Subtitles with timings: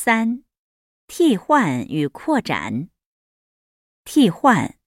[0.00, 0.44] 三、
[1.08, 2.88] 替换与扩展。
[4.04, 4.78] 替换：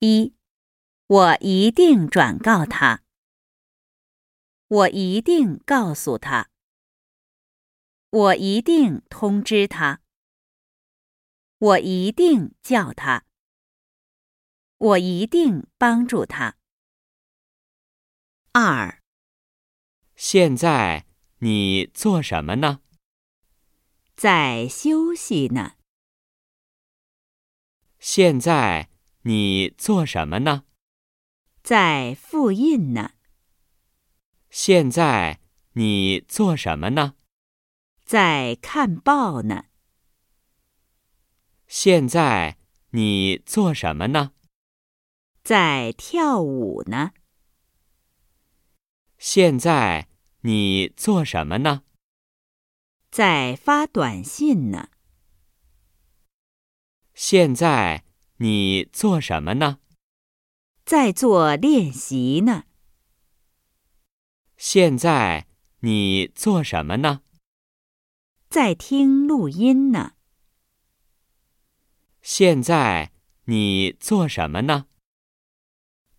[0.00, 0.34] 一、
[1.06, 3.04] 我一定转告他。
[4.66, 6.50] 我一定告诉他。
[8.10, 10.00] 我一定通知他。
[11.58, 13.24] 我一定叫他。
[14.76, 16.56] 我一定帮助他。
[18.50, 19.00] 二、
[20.16, 21.06] 现在
[21.38, 22.83] 你做什么呢？
[24.16, 25.74] 在休息呢。
[27.98, 28.90] 现在
[29.22, 30.64] 你做什么呢？
[31.62, 33.12] 在复印呢。
[34.50, 35.40] 现在
[35.72, 37.14] 你做什么呢？
[38.04, 39.64] 在看报呢。
[41.66, 42.58] 现在
[42.90, 44.32] 你做什么呢？
[45.42, 47.12] 在跳舞呢。
[49.18, 50.08] 现在
[50.42, 51.82] 你做什么呢？
[53.16, 54.88] 在发短信呢。
[57.14, 58.04] 现在
[58.38, 59.78] 你做什么呢？
[60.84, 62.64] 在做练习呢。
[64.56, 65.46] 现在
[65.78, 67.22] 你做什么呢？
[68.48, 70.14] 在听录音呢。
[72.20, 73.12] 现在
[73.44, 74.86] 你做什么呢？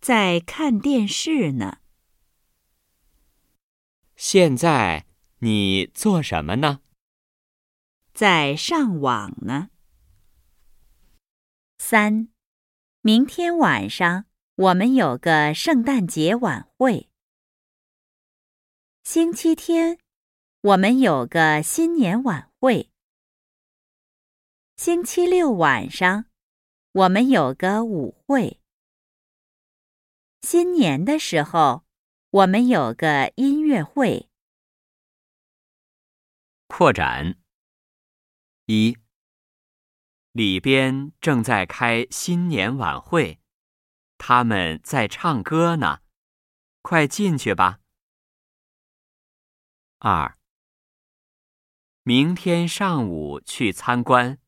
[0.00, 1.80] 在看电视呢。
[4.16, 5.04] 现在
[5.40, 6.80] 你做什么呢？
[8.16, 9.68] 在上网呢。
[11.76, 12.30] 三，
[13.02, 17.10] 明天晚上我们有个圣诞节晚会。
[19.04, 19.98] 星期天，
[20.62, 22.88] 我们有个新年晚会。
[24.78, 26.24] 星期六晚上，
[26.92, 28.62] 我们有个舞会。
[30.40, 31.84] 新年的时候，
[32.30, 34.30] 我们有个音乐会。
[36.66, 37.36] 扩展
[38.66, 38.98] 一。
[40.32, 43.40] 里边正在开新年晚会，
[44.18, 46.00] 他们在唱歌呢，
[46.82, 47.78] 快进去吧。
[49.98, 50.36] 二，
[52.02, 54.38] 明天上午去参观，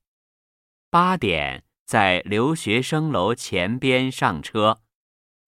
[0.90, 4.82] 八点在留学生楼前边上车，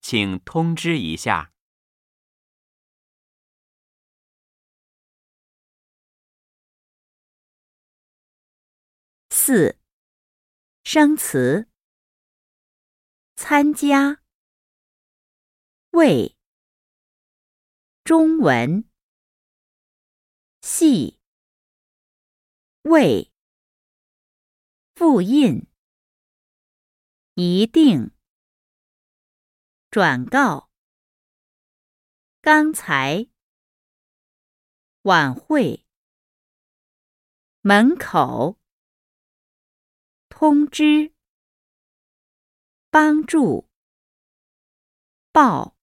[0.01, 1.53] 请通知一下。
[9.51, 9.81] 四。
[10.85, 11.69] 生词：
[13.35, 14.23] 参加、
[15.91, 16.37] 为、
[18.05, 18.89] 中文、
[20.61, 21.19] 系、
[22.83, 23.33] 为、
[24.95, 25.67] 复印、
[27.35, 28.13] 一定、
[29.91, 30.71] 转告、
[32.41, 33.29] 刚才、
[35.03, 35.85] 晚会、
[37.63, 38.60] 门口。
[40.41, 41.13] 通知、
[42.89, 43.69] 帮助、
[45.31, 45.77] 报、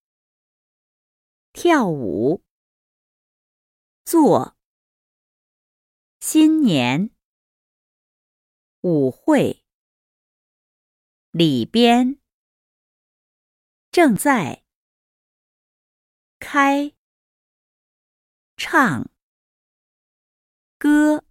[1.54, 2.44] 跳舞、
[4.04, 4.58] 做、
[6.20, 7.12] 新年、
[8.82, 9.64] 舞会、
[11.30, 12.20] 里边、
[13.92, 14.66] 正在、
[16.40, 16.96] 开、
[18.58, 19.08] 唱、
[20.80, 21.24] 歌、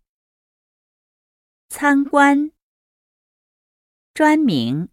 [1.68, 2.55] 参观。
[4.16, 4.88] 专名：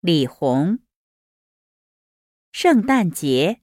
[0.00, 0.78] 李红。
[2.50, 3.60] 圣诞节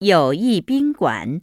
[0.00, 1.40] 友谊宾馆。